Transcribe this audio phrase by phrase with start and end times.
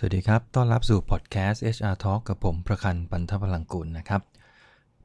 [0.00, 4.22] สวัสดีครับ ต้อนรับสู่พอดแคสต์ HR Talk กับผมประคันปันทพลังกุลนะครับ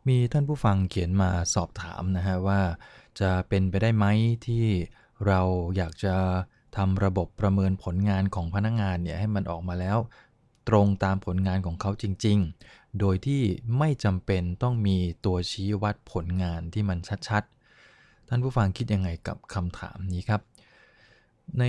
[0.08, 2.62] มีท่านผู้ฟังเขียนมาสอบถามนะฮะว่า
[3.20, 4.06] จะเป็นไปได้ไหม
[4.48, 4.66] ที่
[5.28, 5.42] เรา
[5.78, 6.16] อยากจะ
[6.78, 9.98] ทำระบบประเมินผลงานของพนักงงานเนี่ยให้มันออกมาแล้ว
[10.70, 12.38] ตรงตามผลงานของเขาจริง
[12.70, 13.42] ๆ โดยที่
[13.78, 16.98] ไม่จำเป็นต้องมีตัวชี้วัดผลงานที่มัน
[17.28, 20.42] ชัดๆ ท่านผู้ฟังคิดยังไงกับคำถามนี้ครับ
[21.60, 21.66] ใน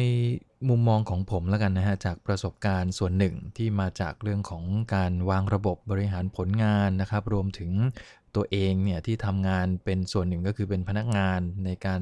[0.68, 4.64] มุมมองของผมแล้วกันนะฮะจากประสบการณ์ส่วนหนึ่งที่มาจากเรื่องของ
[4.94, 7.72] การวางระบบบริหารผลงานนะครับ รวมถึง
[8.36, 12.00] ตัวเองเนี่ยที่ทำงานเป็นส่วนหนึ่งก็คือเป็นพนักงานในการ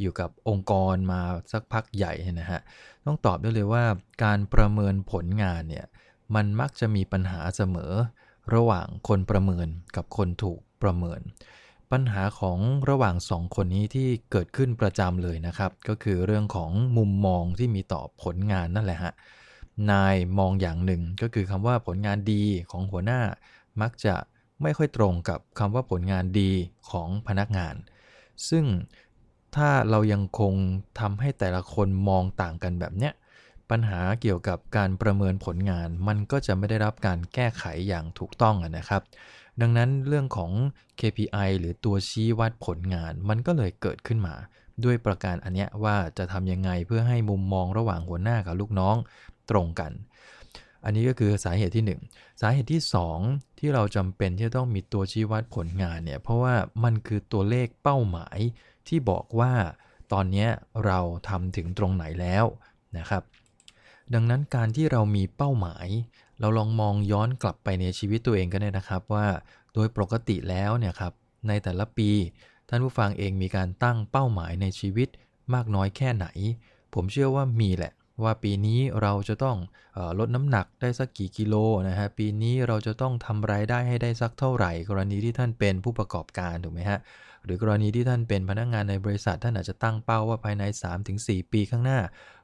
[0.00, 1.20] อยู่กับองค์กรมา
[1.52, 2.60] สักพักใหญ่นะฮะ
[3.06, 3.84] ต้องตอบได้เลยว่า
[4.24, 5.86] การประเมินผลงานเนี่ย
[6.34, 7.92] มันมักจะมีปัญหาเสมอ
[8.54, 11.20] ระหว่างคนประเมินกับคนถูกประเมิน
[11.92, 12.58] ปัญหาของ
[12.90, 19.12] ระหว่างสองคนนี้ที่เกิดขึ้นประจำเลยนะครับ ก็คือเรื่องของมุมมองที่มีต่อผลงานนั่นแหละฮะ
[19.90, 23.20] นายมองอย่างหนึ่งก็คือคำว่าผลงานดีของหัวหน้า
[23.80, 24.14] มักจะ
[24.62, 26.50] ไม่ค่อยตรงกับคำว่าผลงานดี
[26.90, 27.74] ของพนักงาน
[28.48, 28.64] ซึ่ง
[29.56, 30.54] ถ้าเรายังคง
[31.00, 33.12] ทำให้แต่ละคนมองต่างกันแบบเนี้ย
[33.70, 39.02] ปัญหาเกี่ยวกับการประเมินผลงาน มันก็จะไม่ได้รับการแก้ไขอย่างถูกต้องนะครับ
[39.60, 40.52] ดังนั้นเรื่องของ
[41.00, 44.34] KPI หรือตัวชี้วัดผลงาน มันก็เลยเกิดขึ้นมา
[44.84, 48.96] ด้วยประการอันเนี้ยว่าจะทำยังไงเพื่อให้มุมมองระหว่างหัวหน้ากับลูกน้อง
[49.50, 49.92] ตรงกัน
[50.84, 52.82] อันนี้ก็คือสาเหตุที่ 1 สาเหตุที่
[53.20, 58.38] 2 ที่เราจำเป็นที่จะต้องมีตัวชี้วัดผลงานเนี่ยเพราะว่ามันคือตัวเลขเป้าหมาย
[58.88, 59.52] ที่บอกว่า
[60.12, 60.46] ตอนนี้
[60.86, 62.44] เราทำถึงตรงไหนแล้ว
[62.98, 63.22] นะครับ
[64.14, 65.86] ดังนั้นการที่เรามีเป้าหมาย
[66.40, 69.26] เราลองมองย้อนกลับไปในชีวิตตัวเองก็ได้นะครับว่า
[69.74, 71.12] โดยปกติแล้วเนี่ยครับ
[71.48, 72.10] ในแต่ละปี
[72.68, 75.08] ท่านผู้ฟังเองมีการตั้งเป้าหมายในชีวิต
[75.54, 76.26] มากน้อยแค่ไหน
[76.94, 79.56] ผมเชื่อว่ามีแหละ ว่าปีนี้เราจะต้อง
[79.96, 81.54] อลดน้ำหนักได้สักกี่กิโล
[81.88, 86.98] นะฮะปีนี้เราจะต้องทำรายได้ให้ได้สักเท่าไหร่ กรณีที่ท่านเป็นผู้ประกอบการถูกไหมฮะ
[87.44, 90.64] หรือกรณีที่ท่านเป็นพนักงงานในบริษัท ท่านอาจจะตั้งเป้าว่าภายใน
[91.08, 92.00] 3-4 ปีข้างหน้า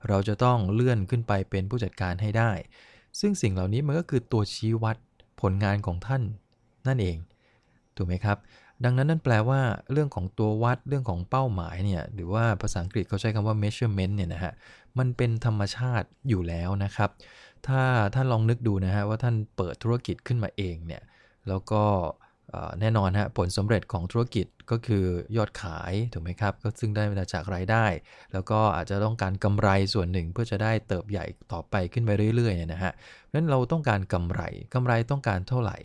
[0.09, 2.53] เราจะต้องเลื่อนขึ้นไปเป็นผู้จัดการให้ได้
[3.21, 4.97] ซึ่งสิ่งเหล่านี้มันก็คือตัวชี้วัด
[5.41, 6.23] ผลงานของท่าน
[6.87, 7.17] นั่นเอง
[7.97, 8.39] ถูกไหมครับ
[8.85, 9.61] ดังนั้นนั่นแปลว่า
[9.93, 14.53] เรื่องของตัววัดเรื่องของเป้าหมายเนี่ย หรือว่าภาษาอังกฤษเขาใช้คำว่า measurement เนี่ยนะฮะ
[14.99, 17.11] มันเป็นธรรมชาติอยู่แล้วนะครับ
[17.67, 17.83] ถ้า
[18.15, 21.03] ท่านลองนึกดูนะฮะว่าท่านเปิดธุรกิจขึ้นมาเองเนี่ย
[21.49, 21.83] แล้วก็
[22.81, 25.05] แน่นอนฮะผลสำเร็จของธุรกิจก็คือ
[25.37, 27.87] ยอดขายถูกไหมครับ ก็ซึ่งได้มาจากรายได้
[28.33, 34.43] แล้วก็อาจจะต้องการกำไรส่วนหนึ่งเพื่อจะได้เติบใหญ่ต่อไปขึ้นไปเรื่อยๆเนะฮะเพราะฉะนั้นเราต้องการกำไร
[34.75, 35.79] กำไรต้องการเท่าไหร่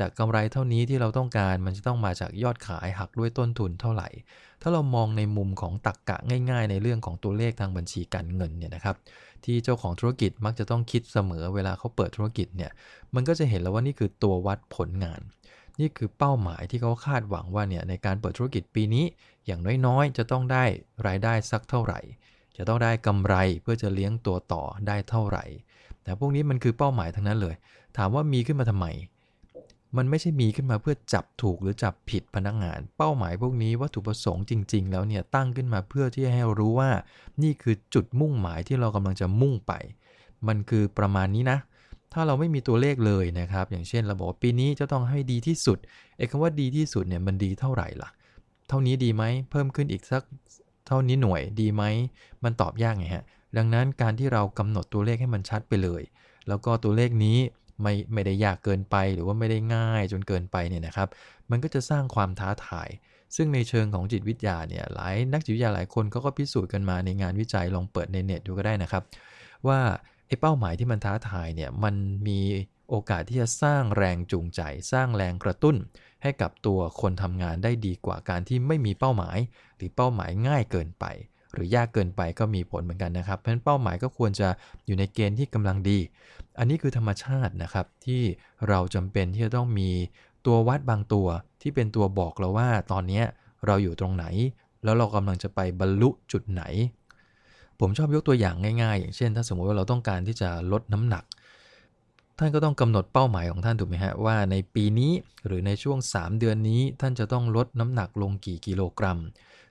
[0.00, 4.08] จากกำไรเท่านี้ที่เราต้องการมันจะต้องมาจากยอดขายหักด้วยต้นทุนเท่าไหร่
[4.62, 6.16] ถ้าเรามองในมุมของตักกะ
[6.50, 8.96] ง่ายๆ ในเรื่องของตัวเลขทางบัญชีการเงินเนี่ยนะครับ
[9.44, 12.70] ที่เจ้าของธุรกิจมักจะต้องคิดเสมอเวลาเขาเปิดธุรกิจเนี่ย
[13.14, 15.20] มันก็จะเห็นแล้วว่านี่คือตัววัดผลงาน
[15.82, 19.04] นี่คือเป้าหมายที่เขาคาดหวังว่าเนี่ยในการเปิดธุรกิจปีนี้
[19.46, 20.64] อย่างน้อยๆ จะต้องได้
[21.06, 22.00] รายได้สักเท่าไหร่
[22.56, 25.44] จะต้องได้กำไรเพื่อจะเลี้ยงตัวต่อได้เท่าไหร่
[26.02, 27.54] แต่พวกนี้มันคือเป้าหมายทั้งนั้นเลย
[27.96, 28.86] ถามว่ามีขึ้นมาทำไม
[29.96, 36.90] มันไม่ใช่มีขึ้นมาเพื่อจับถูกหรือจับผิดพนักงาน เป้าหมายพวกนี้วัตถุประสงค์จริง ๆ แล้วเนี่ยตั้งขึ้นมาเพื่อที่ให้รู้ว่า
[37.42, 39.72] นี่คือจุดมุ่งหมายที่เรากำลังจะมุ่งไป
[40.46, 41.58] มันคือประมาณนี้นะ
[42.12, 45.78] ถ้าเราไม่มีตัวเลขเลยนะครับ อย่างเช่นเราบอกปีนี้จะต้องให้ดีที่สุด
[46.16, 48.10] ไอ้คำว่าดีที่สุดเนี่ยมันดีเท่าไหร่ล่ะ
[48.68, 50.22] เท่านี้ดีไหมเพิ่มขึ้นอีกสัก
[50.86, 51.82] เท่านี้หน่วยดีไหม
[52.44, 53.24] มันตอบยากไงฮะ
[53.56, 56.02] ดังนั้นการที่เรากำหนดตัวเลขให้มันชัดไปเลย
[56.48, 57.38] แล้วก็ตัวเลขนี้
[57.82, 61.08] ไม่ไม่ได้ยากเกินไปหรือว่าไม่ได้ง่ายจนเกินไปเนี่ยนะครับ
[61.50, 62.88] มันก็จะสร้างความท้าทาย
[63.36, 69.02] ซึ่งในเชิงของจิตวิทยาเนี่ยหลายนักจิตวิทยาหลายคนเขาก็พิสูจน์กันมาในงานวิจัยลองเปิดในเน็ตดูก็ได้นะครับ
[69.68, 69.78] ว่า
[70.32, 71.94] อ้เป้าหมายที่มันท้าทายเนี่ยมัน
[72.28, 72.40] มี
[72.88, 74.60] โอกาสที่จะสร้างแรงจูงใจ
[74.92, 75.76] สร้างแรงกระตุ้น
[76.22, 79.38] ให้กับตัวคนทำงานได้ดีกว่าการที่ไม่มีเป้าหมาย
[79.76, 81.04] หรือเป้าหมายง่ายเกินไป
[81.52, 84.48] หรือยากเกินไปก็มีผลเหมือนกันนะครับเพราะฉะนั้นเป้าหมายก็ควรจะ
[84.86, 85.98] อยู่ในเกณฑ์ที่กำลังดี
[86.58, 88.22] อันนี้คือธรรมชาตินะครับที่
[88.68, 89.90] เราจำเป็นที่จะต้องมี
[90.46, 91.26] ตัววัดบางตัว
[91.62, 93.22] ที่เป็นตัวบอกเราว่าตอนนี้
[93.66, 94.24] เราอยู่ตรงไหน
[94.84, 96.62] แล้วเรากำลังจะไปบรรลุจุดไหน
[97.82, 101.24] ผมชอบยกตัวอย่างง่ายๆ อย่างเช่น ถ้าสมมติว่าเราต้องการที่จะลดน้ำหนัก
[102.38, 105.12] ท่านก็ต้องกำหนดเป้าหมายของท่านถูกไหมฮะว่าในปีนี้
[105.46, 109.18] หรือในช่วง 3 เดือนนี้ ท่านจะต้องลดน้ำหนักลงกี่กิโลกรัม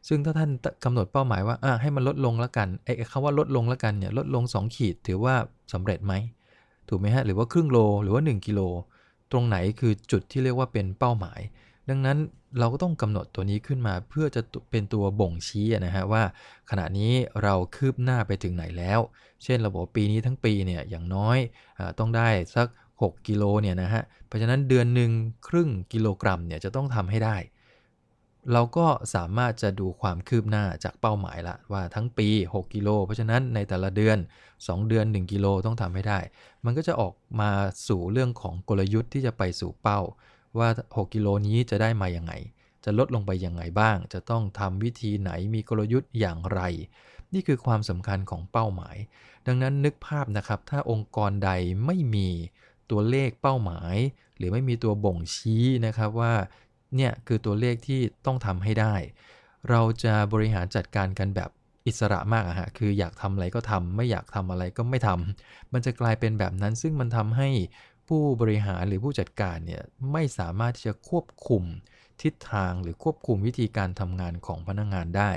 [0.07, 0.49] ซึ่งถ้าท่าน
[0.85, 5.35] กำหนดเป้าหมายว่าอะให้มันลดลงแล้วกันไอ้คำว่าลดลงแล้วกันเนี่ยลดลง 2 ขีดถือว่า
[5.73, 6.13] สำเร็จไหม
[6.89, 8.61] ถูกไหมฮะหรือว่าครึ่งโลหรือว่า 1 กิโล
[9.31, 11.39] ตรงไหนคือจุดที่เรียกว่าเป็นเป้าหมาย
[11.89, 12.17] ดังนั้น
[12.59, 14.41] เราก็ต้องกำหนดตัวนี้ขึ้นมาเพื่อจะ
[14.71, 16.23] เป็นตัวบ่งชี้นะฮะว่า
[16.69, 17.13] ขณะนี้
[17.43, 18.99] เราคืบหน้าไปถึงไหนแล้ว
[19.43, 21.37] เช่นเราบอกปีนี้ทั้งปีเนี่ยอย่างน้อย
[21.79, 22.67] อต้องได้สัก
[23.01, 25.11] 6 กิโลเนี่ยนะฮะเพราะฉะนั้นเดือนหนึ่ง
[25.47, 27.37] ครึ่งกิโลกรัมเนี่ยจะต้องทำให้ได้
[28.53, 34.17] เราก็สามารถจะดูความคืบหน้าจากเป้าหมายละว่าทั้งปี 6 กิโล เพราะฉะนั้นในแต่ละเดือน
[34.53, 36.19] 2 เดือน 1 กิโลต้องทำให้ได้
[36.65, 37.51] มันก็จะออกมา
[37.87, 39.99] สู่เรื่องของกลยุทธ์ที่จะไปสู่เป้า
[40.57, 42.33] ว่า 6 กิโลนี้จะได้มาอย่างไง
[42.83, 46.61] จะลดลงไปอยังไงบ้าง จะต้องทำวิธีไหนมีกลยุทธ์อย่างไร
[47.33, 48.97] นี่คือความสำคัญของเป้าหมาย
[49.47, 51.51] ดังนั้นนึกภาพนะครับ ถ้าองค์กรใด
[51.85, 52.29] ไม่มี
[52.91, 53.95] ตัวเลขเป้าหมาย
[54.37, 56.33] หรือไม่มีตัวบ่งชี้นะครับว่า
[56.95, 58.95] เนี่ยคือตัวเลขที่ต้องทำให้ได้
[59.69, 61.49] เราจะบริหารจัดการกันแบบ
[61.87, 67.49] อิสระมากอะฮะ คืออยากทำอะไรก็ทำ ไม่อยากทำอะไรก็ไม่ทำ มันจะกลายเป็นแบบนั้นซึ่งมันทำให้
[68.15, 69.81] ผู้บริหารหรือผู้จัดการเนี่ย
[70.11, 71.63] ไม่สามารถที่จะควบคุม
[72.21, 75.31] ทิศทางหรือควบคุมวิธีการทำงานของพนักงงานได้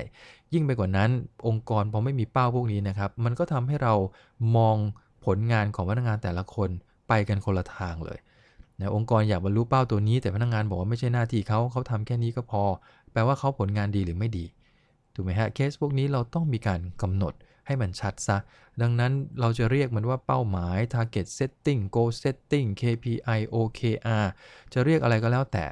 [0.53, 1.11] ยิ่งไปกว่านั้น
[1.47, 3.95] องค์กรพอไม่มีเป้าพวกนี้นะครับ มันก็ทำให้เรา
[4.57, 4.77] มอง
[5.25, 6.71] ผลงานของพนักงานแต่ละคน
[7.09, 8.19] ไปกันคนละทางเลย
[8.81, 12.63] นะองค์กรอยากบรรลุเป้าตัวนี้ แต่พนักงานบอกว่าไม่ใช่หน้าที่เขาเขาทำแค่นี้ก็พอ
[13.13, 14.45] แปลว่าเขาผลงานดีหรือไม่ดี
[15.15, 17.35] ถูกไหมฮะเคสพวกนี้เราต้องมีการกำหนด
[17.67, 18.39] ให้มันชัดซะ
[18.81, 24.27] ดังนั้นเราจะเรียกมันว่าเป้าหมาย target setting goal setting KPI OKR
[24.73, 25.67] จะเรียกอะไรก็แล้วแต่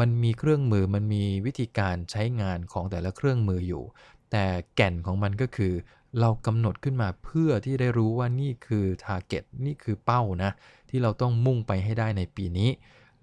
[0.00, 3.84] มันมีเครื่องมือมันมีวิธีการใช้งานของแต่ละเครื่องมืออยู่
[4.30, 4.46] แต่
[4.76, 5.72] แก่นของมันก็คือ
[6.20, 10.50] เรากำหนดขึ้นมาเพื่อที่ได้รู้ว่านี่คือ target นี่คือเป้านะ
[10.90, 12.70] ที่เราต้องมุ่งไปให้ได้ในปีนี้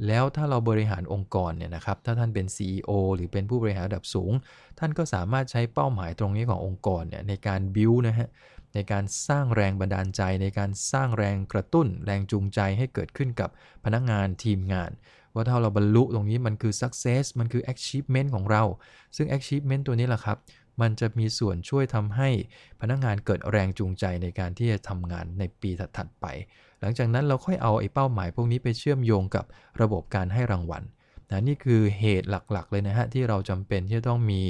[0.07, 4.31] แล้วถ้าเราบริหารองค์กรเนี่ยนะครับ ถ้าท่านเป็น CEO หรือเป็นผู้บริหารระดับสูง
[4.79, 8.29] ท่านก็สามารถใช้เป้าหมายตรงนี้ขององค์กรเนี่ยในการบิวนะฮะ
[8.73, 13.49] ในการสร้างแรงบันดาลใจ ในการสร้างแรงกระตุ้น แรงจูงใจให้เกิดขึ้นกับ
[13.85, 14.91] พนักงานทีมงาน
[15.33, 18.63] ว่าถ้าเราบรรลุตรงนี้มันคือ success มันคือ achievement ของเรา
[19.15, 20.37] ซึ่ง achievement ตัวนี้แหละครับ
[20.81, 22.29] มันจะมีส่วนช่วยทำให้
[22.81, 26.25] พนักงานเกิดแรงจูงใจในการที่จะทำงานในปีถัดๆไป
[26.79, 29.45] หลังจากนั้นเราค่อยเอาไอ้เป้าหมายพวกนี้ไปเชื่อมโยงกับ
[29.81, 30.83] ระบบการให้รางวัล
[31.29, 34.41] นะนี่คือเหตุหลักๆ เลยนะฮะ ที่เราจำเป็นที่จะต้องมี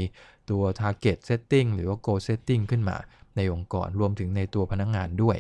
[0.49, 2.97] ตัว target setting หรือว่า goal setting ขึ้นมา
[3.35, 5.37] ในองค์กรรวมถึงในตัวพนักงงานด้วย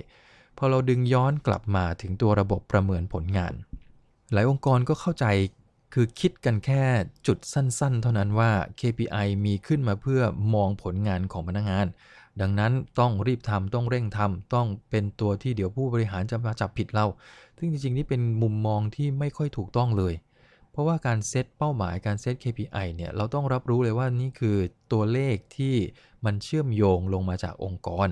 [0.57, 3.53] พอเราดึงย้อนกลับมาถึงตัวระบบประเมินผลงาน
[4.33, 5.25] หลายองค์กรก็เข้าใจ
[5.97, 6.83] คือคิดกันแค่
[7.27, 10.21] จุดสั้นๆ เท่านั้นว่า KPI มีขึ้นมาเพื่อ
[10.55, 11.85] มองผลงานของพนักงาน
[12.41, 17.05] ดังนั้นต้องรีบทำต้องเร่งทำต้องเป็นตัวที่เดี๋ยวผู้บริหารจะมาจับผิดเรา
[17.57, 20.13] ซึ่งจริงๆ นี่เป็นมุมมองที่ไม่ค่อยถูกต้องเลย
[20.71, 24.57] เพราะว่าการเซตเป้าหมายการเซต KPI เนี่ยเราต้องรับรู้เลยว่านี่คือ
[24.91, 25.75] ตัวเลขที่
[26.25, 28.07] มันเชื่อมโยงลงมาจากองค์กร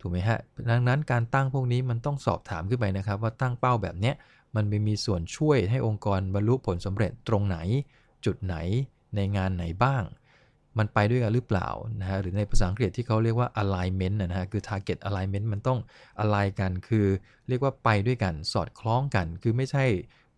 [0.00, 0.38] ถูกไหมฮะ
[0.70, 4.14] ดังนั้นการตั้งพวกนี้มันต้องสอบถามขึ้นไปนะครับว่าตั้งเป้าแบบเนี้ย
[4.56, 7.58] มันไปมีส่วนช่วยให้องค์กรบรรลุผลสำเร็จตรงไหน
[8.24, 8.56] จุดไหน
[9.16, 10.02] ในงานไหนบ้าง
[10.78, 11.68] มันไปด้วยกันหรือเปล่า
[12.00, 15.78] นะฮะหรือในภาษาอังกฤษที่เขาเรียกว่า alignment นะฮะคือ target alignment มันต้อง
[16.22, 17.06] align กันคือ
[17.48, 19.84] เรียกว่าไปด้วยกันสอดคล้องกัน คือไม่ใช่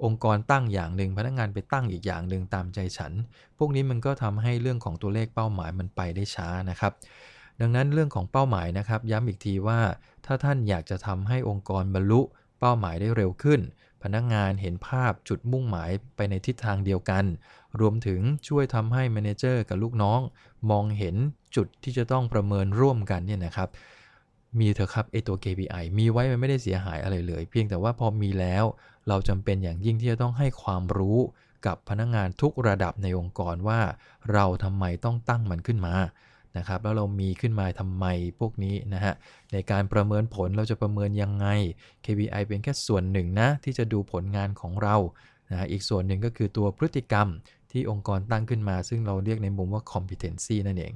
[0.04, 3.12] องค์กรตั้งอย่างหนึ่งพนักงานไปตั้งอีกอย่างหนึ่งตามใจฉัน
[3.58, 6.92] พวกนี้มันก็ทำให้เรื่องของตัวเลขเป้าหมายมันไปได้ช้านะครับ
[7.60, 9.80] ดังนั้นเรื่องของเป้าหมายนะครับ ย้ำอีกทีว่า
[10.26, 12.20] ถ้าท่านอยากจะทำให้องค์กรบรรลุ
[12.60, 13.60] เป้าหมายได้เร็วขึ้น
[14.02, 17.24] พนักงานเห็นภาพจุดมุ่งหมายไปในทิศทางเดียวกัน
[17.80, 20.20] รวมถึงช่วยทำให้แมเนเจอร์กับลูกน้อง
[20.70, 21.16] มองเห็น
[21.56, 23.68] จุดที่จะต้องประเมินร่วมกันเนี่ยนะครับ
[24.58, 28.64] มีเถอะครับไอตัว KPI มีไว้มันไม่ได้เสียหายอะไรเลย เพียงแต่ว่าพอมีแล้ว
[29.08, 31.18] เราจำเป็นอย่างยิ่งที่จะต้องให้ความรู้
[31.66, 33.80] กับพนักงานทุกระดับในองค์กรว่า
[34.32, 35.94] เราทำไมต้องตั้งมันขึ้นมา
[36.58, 38.06] นะครับ แล้วเรามีขึ้นมาทำไม
[38.40, 39.14] พวกนี้นะฮะ
[39.52, 41.46] ในการประเมินผลเราจะประเมินยังไง
[42.04, 44.96] KPI เป็นแค่ส่วนหนึ่งนะที่จะดูผลงานของเรา
[45.50, 47.28] นะอีกส่วนหนึ่งก็คือตัวพฤติกรรม
[47.72, 50.92] ที่องค์กรตั้งขึ้นมา ซึ่งเราเรียกในมุมว่า competency นั่นเอง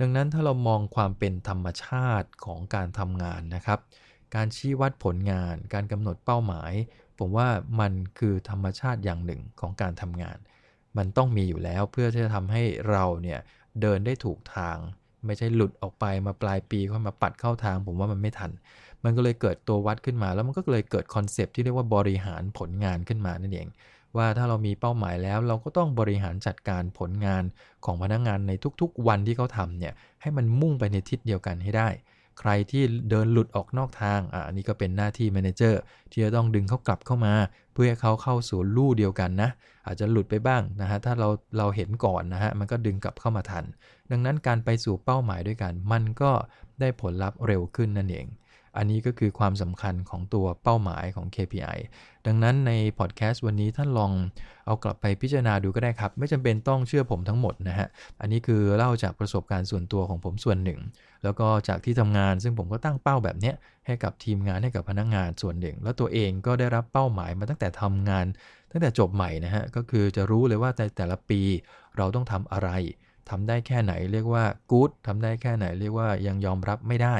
[0.00, 3.78] ดังนั้นถ้าเรามองความเป็นธรรมชาติของการทำงานนะครับ
[4.34, 6.72] การชี้วัดผลงาน การกำหนดเป้าหมาย
[7.18, 7.48] ผมว่า
[7.80, 10.38] มันคือธรรมชาติอย่างหนึ่งของการทำงาน
[10.98, 13.40] มันต้องมีอยู่แล้วเพื่อที่จะทำให้เราเนี่ย
[13.82, 14.76] เดินได้ถูกทาง
[15.26, 18.50] ไม่ใช่หลุดออกไปมาปลายปีค่อยมาปัดเข้าทาง ผมว่ามันไม่ทัน
[19.04, 23.68] มันก็เลยเกิดตัววัดขึ้นมา แล้วมันก็เลยเกิดคอนเซปที่เรียกว่าบริหารผลงานขึ้นมานั่นเอง
[24.16, 27.44] ว่าถ้าเรามีเป้าหมายแล้ว เราก็ต้องบริหารจัดการผลงาน
[27.84, 31.88] ของพนักงานในทุกๆ วันที่เขาทำเนี่ยให้มันมุ่งไปในทิศเดียวกันให้ได้
[32.38, 37.34] ใครที่เดินหลุดออกนอกทางอะนี่ก็เป็นหน้าที่ manager ที่จะต้องดึงเขากลับเข้ามา
[37.72, 39.50] เพื่อให้เขาเข้าสู่ลู่เดียวกันนะ
[39.86, 41.28] อาจจะหลุดไปบ้างนะฮะถ้าเรา
[41.58, 43.64] เราเห็นก่อนนะฮะมันก็ดึงกลับเข้ามาทัน
[44.10, 46.30] ดังนั้นการไปสู่เป้าหมายด้วยกัน มันก็
[46.80, 48.26] ได้ผลลัพธ์เร็วขึ้นนั่นเอง
[48.76, 51.78] อันนี้ก็คือความสำคัญของตัวเป้าหมายของ KPI
[52.26, 54.12] ดังนั้นในพอดแคสต์วันนี้ท่านลอง
[54.66, 57.88] เอากลับไปพิจารณาดูก็ได้ครับ ไม่จำเป็นต้องเชื่อผมทั้งหมดนะฮะ
[58.20, 60.80] อันนี้คือเล่าจากประสบการณ์ส่วนตัวของผมส่วนหนึ่ง
[61.24, 63.52] แล้วก็จากที่ทำงานซึ่งผมก็ตั้งเป้าแบบนี้
[63.86, 68.26] ให้กับทีมงานให้กับพนักงงานส่วนหนึ่ง แล้วตัวเองก็ได้รับเป้าหมายมาตั้งแต่ทำงาน
[68.70, 71.40] ตั้งแต่จบใหม่นะฮะ ก็คือจะรู้เลยว่าแต่แต่ละปี
[71.96, 72.70] เราต้องทำอะไร
[73.30, 77.16] ทำได้แค่ไหนเรียกว่ากู๊ดทำได้แค่ไหนเรียกว่ายังยอมรับไม่ได้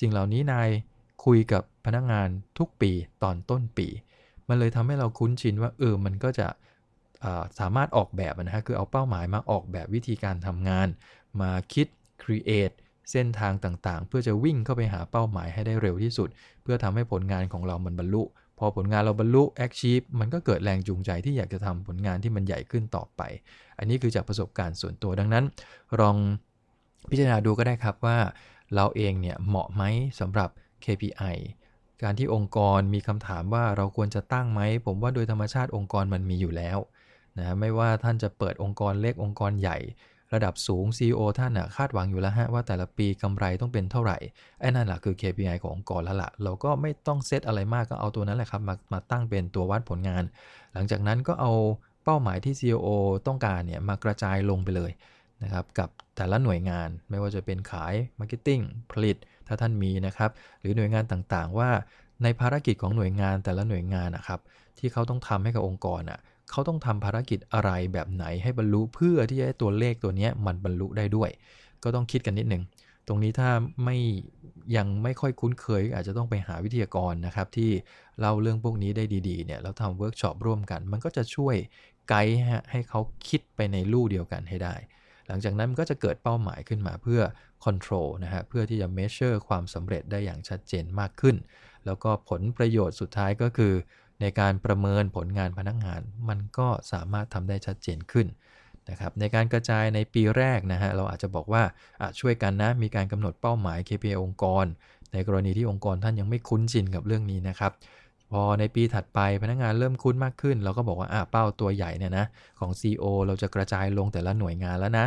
[0.00, 0.68] สิ่งเหล่านี้นาย
[1.24, 3.88] คุยกับพนักงานทุกปีตอนต้นปี
[4.48, 6.48] มันเลยทำให้เราคุ้นชินว่าเออมันก็จะ
[7.58, 10.88] สามารถออกแบบนะฮะคือเอาเป้าหมายมาออกแบบวิธีการทำงาน
[11.40, 11.86] มาคิด
[12.22, 12.74] create
[13.10, 16.28] เส้นทางต่างๆ เพื่อจะวิ่งเข้าไปหาเป้าหมายให้ได้เร็วที่สุด
[16.62, 18.22] เพื่อทำให้ผลงานของเรามันบรรลุ
[18.58, 23.22] พอผลงานเราบรรลุ achieve มันก็เกิดแรงจูงใจที่อยากจะทำผลงานที่มันใหญ่ขึ้นต่อไป
[23.78, 25.44] อันนี้คือจากประสบการณ์ส่วนตัวดังนั้น
[26.00, 26.16] ลอง
[27.10, 28.18] พิจารณาดูก็ได้ครับว่า
[28.74, 29.82] เราเองเนี่ยเหมาะไหม
[30.20, 30.48] สำหรับ
[30.84, 31.36] KPI
[32.02, 36.78] การที่องค์กรมีคำถามว่าเราควรจะตั้งไหม ผมว่าโดยธรรมชาติองค์กรมันมีอยู่แล้ว
[37.38, 39.78] นะไม่ว่าท่านจะเปิดองค์กรเล็กองค์กรใหญ่
[40.34, 44.18] ระดับสูง CEO ท่านนะคาดหวังอยู่แล้วฮะว่าแต่ละปีกำไรต้องเป็นเท่าไหร่
[44.60, 50.22] ไอ้นั่นแหละคือ KPI ขององค์กรแล้วละ่ะ เราก็ไม่ต้องเซตอะไรมากก็เอาตัวนั้นแหละครับมามาตั้งเป็นตัววัดผลงาน
[50.72, 51.52] หลังจากนั้นก็เอา
[52.04, 52.88] เป้าหมายที่ CEO
[53.26, 54.90] ต้องการเนี่ยมากระจายลงไปเลย
[55.44, 61.70] นะครับกับแต่ละหน่วยงานไม่ว่าจะเป็นขาย Marketing ผลิตถ้าท่านมีนะครับ หรือหน่วยงานต่างๆ ว่า
[62.22, 64.40] ในภารกิจของหน่วยงานแต่ละหน่วยงานนะครับ
[64.78, 66.18] ที่เขาต้องทำให้กับองค์กรอะ
[66.50, 71.30] เขาต้องทำภารกิจอะไรแบบไหนให้บรรลุเพื่อที่จะให้ตัวเลขตัวนี้มันบรรลุได้ด้วย
[71.82, 72.62] ก็ต้องคิดกันนิดนึง
[73.08, 73.50] ตรงนี้ถ้า
[73.84, 73.96] ไม่
[74.76, 77.70] ยังไม่ค่อยคุ้นเคย อาจจะต้องไปหาวิทยากรนะครับ ที่
[78.20, 81.56] เล่าเรื่องพวกนี้ได้ดีๆเนี่ยแล้วทำเวิร์กช็อปร่วมกัน มันก็จะช่วย
[82.08, 82.38] ไกด์
[82.70, 84.74] ให้เขาคิดไปในลู่เดียวกันให้ได้
[85.28, 87.20] หลังจากนั้นมันก็จะเกิดเป้าหมายขึ้นมาเพื่อ
[87.64, 91.36] control นะฮะเพื่อที่จะ measure ความสำเร็จได้อย่างชัดเจนมากขึ้น
[91.86, 93.72] แล้วก็ผลประโยชน์สุดท้ายก็คือ
[94.20, 98.26] ในการประเมินผลงานพนักงาน มันก็สามารถทำได้ชัดเจนขึ้น
[98.90, 101.62] นะครับในการกระจายในปีแรกนะฮะเราอาจจะบอกว่า
[102.20, 104.64] ช่วยกันนะมีการกำหนดเป้าหมาย KPI องค์กร
[105.12, 107.72] ในกรณีที่องค์กรท่านยังไม่คุ้นชินกับเรื่องนี้นะครับ
[108.34, 112.26] พอในปีถัดไปพนักงานเริ่มคุ้นมากขึ้น เราก็บอกว่าเป้าตัวใหญ่เนี่ยนะ
[112.60, 115.06] ของ CEO เราจะกระจายลงแต่ละหน่วยงานแล้วนะ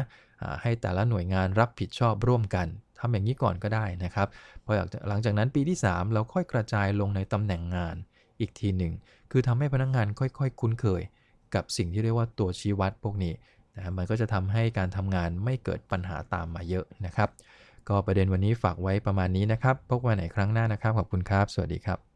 [0.62, 2.68] ให้แต่ละหน่วยงานรับผิดชอบร่วมกัน
[3.00, 4.28] ทำอย่างนี้ก่อนก็ได้นะครับ
[4.66, 4.72] พอ
[5.10, 7.96] หลังจากนั้นปีที่ 3 เราค่อยกระจายลงในตำแหน่งงาน
[8.40, 8.94] อีกทีหนึ่ง
[9.32, 11.02] คือทำให้พนักงงานค่อยๆคุ้นเคย
[11.56, 13.34] กับสิ่งที่เรียกว่าตัวชี้วัดพวกนี้
[13.76, 17.30] นะมันก็จะทำให้การทำงานไม่เกิดปัญหาตามมาเยอะนะครับ
[17.90, 22.07] ก็ประเด็นวันนี้ฝากไว้ประมาณนี้นะครับ พบกันในครั้งหน้านะครับ ขอบคุณครับ สวัสดีครับ